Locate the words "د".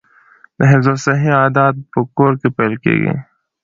0.57-0.59